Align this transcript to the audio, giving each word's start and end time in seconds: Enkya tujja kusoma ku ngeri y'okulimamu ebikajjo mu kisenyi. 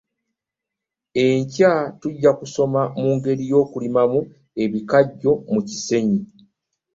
Enkya 1.23 1.71
tujja 1.99 2.31
kusoma 2.39 2.81
ku 2.97 3.05
ngeri 3.15 3.43
y'okulimamu 3.51 4.19
ebikajjo 4.63 5.31
mu 5.53 5.59
kisenyi. 5.67 6.19